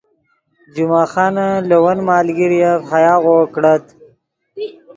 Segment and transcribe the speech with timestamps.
[0.73, 3.83] جمعہ خانن لے ون مالگیرف ہیاغو کڑت